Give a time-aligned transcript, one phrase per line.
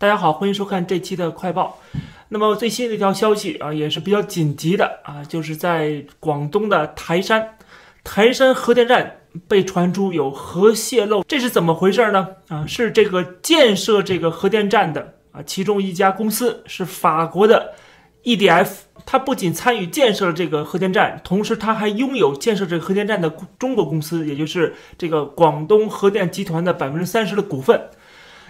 [0.00, 1.78] 大家好，欢迎收看这期的快报。
[2.30, 7.58] 那么最新的一条消息啊，也是比较紧急的啊，就是在广东的台山，
[8.02, 12.28] 台山核电站被传出有核泄漏，这是怎么回事呢？
[12.48, 17.74] 啊，是这个建设这个核电站的啊，其中一家公司是法国的
[18.24, 18.70] EDF，
[19.04, 27.78] 它不仅参与建设了这个核电站，同时它还拥有建设这个核电站的中国公司，也就是这个广东核电集团的百分之三十的股份。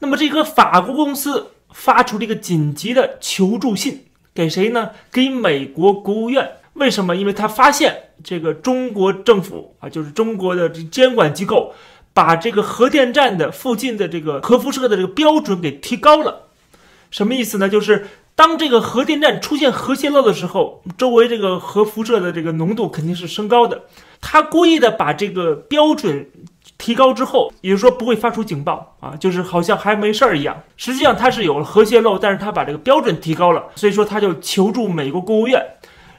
[0.00, 4.90] 那么这个法国公司发出了一个紧急的求助信给谁呢？
[5.10, 6.52] 给美国国务院。
[6.74, 7.14] 为什么？
[7.14, 11.72] 因为他发现这个中国政府啊，就是中国的这监管机构，
[12.12, 16.48] 把这个核电站的附近的这个核辐射的这个标准给提高了。
[17.10, 17.68] 什么意思呢？
[17.68, 23.82] 就是当这个核电站出现核泄漏的时候，周围这个核辐射的这个浓度肯定是升高的。
[24.20, 26.28] 他故意的把这个标准。
[26.84, 30.54] 提高之后，也就是说不会发出警报啊，就是好像还没事儿一样。
[30.76, 35.64] 实际上它是有了核泄漏，但是他把这个标准提高了，所以说他就求助美国国务院，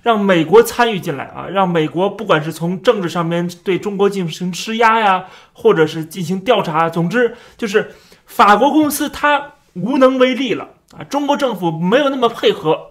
[0.02, 7.92] 让美国参与进来啊，让美国不管是从政治上面对中国进行施压呀，或者是进行调查，总之就是
[8.26, 12.88] 法国公司他无能为力了啊，中国政府没有那么配合，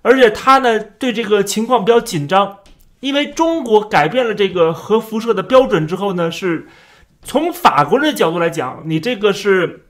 [0.00, 2.60] 而且他呢对这个情况比较紧张，
[3.00, 6.66] 因为中国改变了这个核辐射的标准之后呢是。
[7.24, 9.86] 从法国人的角度来讲，你这个是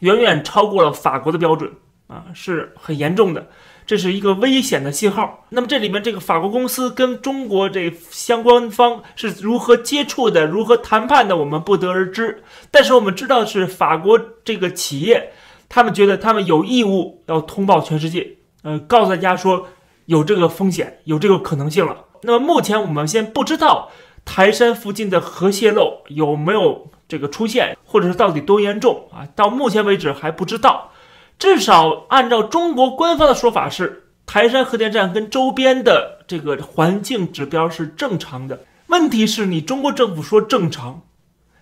[0.00, 1.70] 远远超过了法国的标准
[2.08, 3.46] 啊，是很严重的，
[3.86, 5.46] 这是一个危险的信号。
[5.50, 12.42] 那么这里面这个法国公司跟中国这相关方是如何接触的，如何谈判的，我们不得而知。
[12.70, 15.32] 但是我们知道是法国这个企业，
[15.68, 19.68] 他们觉得他们有义务要通报全世界，呃，告诉大家说
[20.06, 22.04] 有这个风险，有这个可能性了。
[22.22, 23.90] 那么目前我们先不知道。
[24.24, 29.28] 台山附近的核泄漏有没有这个出现，或者是到底多严重啊？
[29.34, 30.90] 到目前为止还不知道。
[31.38, 38.60] 至少按照中国官方的说法是，台山核电站跟周边的这个环境指标是正常的。
[38.86, 41.02] 问题是你中国政府说正常，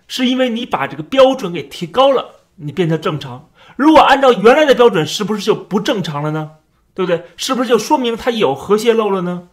[0.07, 2.25] 是因为你把这个标准给提高了，
[2.57, 3.49] 你变得正常。
[3.75, 6.51] 如果按照原来的标准，是不是就不正常了呢？
[6.93, 7.23] 对不对？
[7.37, 9.47] 是不是就说明它有核泄漏了呢？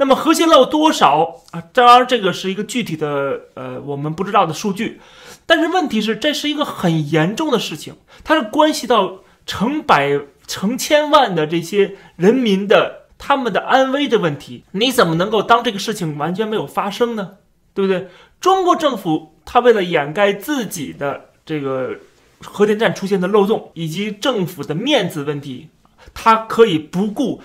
[0.00, 1.60] 那么核泄漏多少啊？
[1.74, 4.98] 当然，这个是一个具体的呃我们不知道的数据，
[5.44, 14.64] 但是问题是这是一个很严重的事情，它是关系到成百成千万的这些人民的他们的安危的问题。
[14.70, 17.32] 你怎么能够当这个事情完全没有发生呢？
[17.74, 18.08] 对不对？
[18.40, 21.90] 中国政府他为了掩盖自己的这个
[22.42, 25.68] 核电站出现的漏洞以及政府的面子问题，
[26.14, 27.42] 他可以不顾。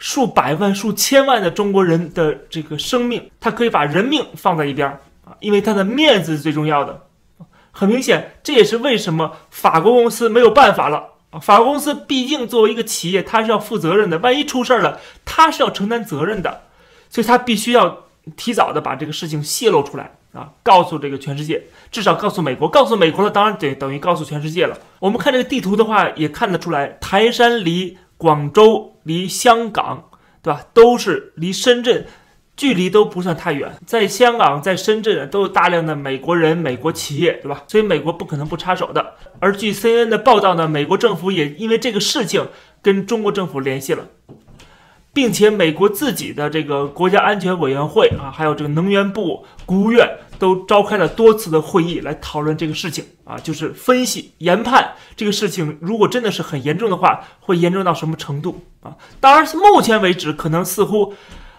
[0.00, 4.88] 数百万、数千万的中国人的这个生命，他可以把人命放在一边
[5.24, 7.02] 啊，因为他的面子是最重要的。
[7.70, 11.38] 很明显，这也是为什么法国公司没有办法了啊。
[11.38, 16.62] 法国公司毕竟作为一个企业，它是要负责任的，万一出事儿了，它是要承担责任的，
[17.10, 18.04] 所以它必须要
[18.36, 21.62] 提早的把这个事情泄露出来啊，告诉这个全世界，
[21.92, 24.78] 至少告诉美国，告诉美国了，当然得等于告诉全世界了。
[24.98, 27.98] 我们看这个地图的话，也看得出来，台山离。
[28.20, 30.10] 广州离香港，
[30.42, 30.66] 对吧？
[30.74, 32.04] 都是离深圳，
[32.54, 33.72] 距离都不算太远。
[33.86, 37.64] 在香港，在深圳都有大量的美国人、美国企业，对吧？
[37.66, 39.14] 所以美国不可能不插手的。
[39.38, 42.46] 而据 CNN 的报道呢，美国政府也因为这个事情
[42.82, 44.06] 跟中国政府联系了。
[45.12, 58.96] 并且美国自己的这个国家安全委员会啊，还有这个能源部、国务院都召开了多次的会议来讨论这个事情啊，就是分析研判这个事情，如果真的是很严重的话，会严重到什么程度啊？
[59.18, 61.12] 当然，目前为止可能似乎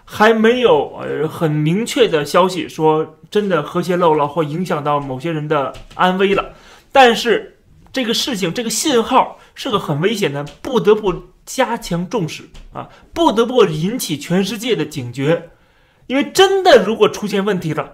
[0.05, 6.53] 还没有呃很明确的消息说真的核泄漏了或影响到某些人的安危了，
[6.91, 7.59] 但是
[7.91, 11.13] 这个事情这个信号是个很危险的，不得不。
[11.53, 15.49] 加强重视啊，不得不引起全世界的警觉，
[16.07, 17.91] 因为真的如果出现问题了，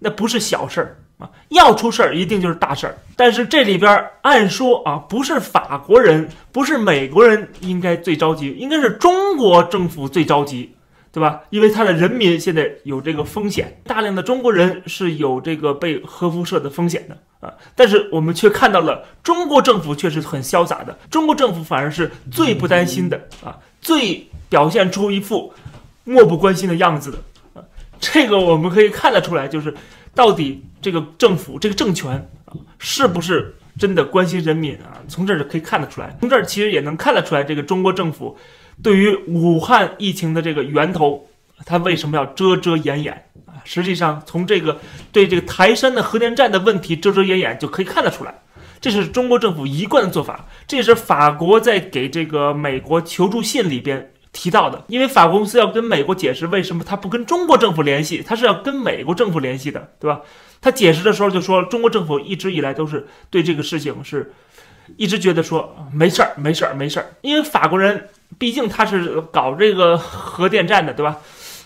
[0.00, 2.98] 那不是小事儿啊，要出事儿一定就是大事儿。
[3.16, 10.74] 但是这里边按说啊，不是法国人，不是美国人应该最着急，应该是中国政府最着急。
[11.12, 11.40] 对吧？
[11.50, 17.52] 因为他的人民现在有这个风险，大量的中国人是有这个被核辐射的风险的啊。
[17.74, 25.52] 但是我们却看到了中国政府却是很潇洒的，中国政府反而是最不担心的啊，最表现出一副
[26.04, 27.18] 漠不关心的样子的
[27.54, 27.64] 啊。
[27.98, 29.74] 这个我们可以看得出来，就是
[30.14, 32.12] 到底这个政府这个政权
[32.44, 35.00] 啊，是不是真的关心人民啊？
[35.08, 38.36] 从这儿就可以看得出来，从这儿其实也能看得出来，这个中国政府。
[38.82, 41.28] 对于武汉疫情的这个源头，
[41.66, 43.26] 他为什么要遮遮掩掩？
[43.64, 44.78] 实际上，从这个
[45.12, 48.34] 对这个台山的核电站的问题遮遮掩掩就可以看得出来，
[48.80, 54.84] 这是中国政府一贯的做法，这也是法国在给这个美国求助信里边提到的。
[54.88, 60.20] 因为法国公司要跟美国解释为什么他不跟中国政府联系，他是要跟美国政府联系的，对吧？
[60.62, 64.32] 他解释的时候就说，中国政府一直以来都是对这个事情是，
[64.96, 67.06] 一直觉得说没事儿，没事儿，没事儿。
[67.22, 68.08] 因为法国人
[68.38, 71.16] 毕竟他是搞这个核电站的，对吧？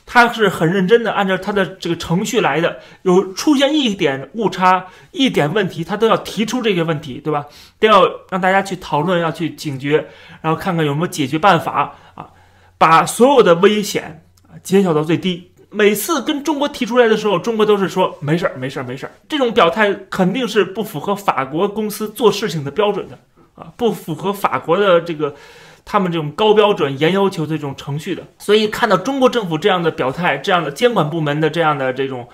[0.06, 2.78] 他是很认真的，按照他的这个程序来的。
[3.02, 7.46] 有出现一点误差、一点问题，他都要提出这些问题，对吧？
[7.78, 10.06] 都要让大家去讨论，要去警觉，
[10.42, 12.28] 然后看看有没有解决办法啊，
[12.76, 15.50] 把所有的危险啊减小到最低。
[15.70, 19.12] 每次跟中国提出来的时候，中国都是说没事儿，没事儿，没事儿。
[19.26, 23.18] 这种表态肯定是不符合法国公司做事情的标准的
[23.54, 25.34] 啊，不符合法国的这个。
[25.84, 32.26] 他们这种高标准、严要求的这种程序的，所以看到中国政府这样的表态、这样的监管部门的这样的这种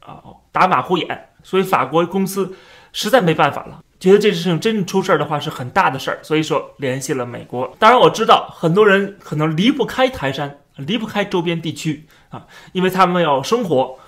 [0.00, 0.22] 啊
[0.52, 2.54] 打马虎眼，所以法国公司
[2.92, 7.74] 实在没办法了，觉得这事情真出事儿的话是很大的事儿，所以说联系了美国。
[7.78, 13.98] 当然我知道很多人可能离不开台山，离不开周边地区啊，因为他们要生活。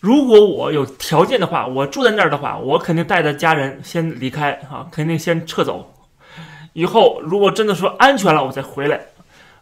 [0.00, 5.94] 如果我有条件的话，我住在那儿的话，我肯定带着家人先离开啊，肯定先撤走。
[6.72, 9.00] 以后如果真的说安全了，我再回来。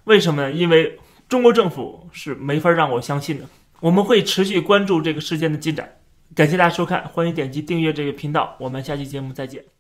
[0.05, 0.53] 为什么呢？
[0.53, 0.99] 因为
[1.29, 3.45] 中国政府是没法让我相信的。
[3.81, 5.97] 我们会持续关注这个事件的进展。
[6.35, 8.57] 感谢大家收看，欢迎点击订阅这个频道。
[8.59, 9.80] 我们下期节目再见。